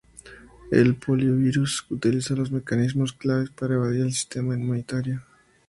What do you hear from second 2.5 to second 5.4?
mecanismos claves para evadir el sistema inmunitario.